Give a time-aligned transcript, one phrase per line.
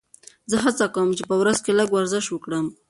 [0.51, 2.65] زه هڅه کوم چې په ورځ کې لږ ورزش وکړم.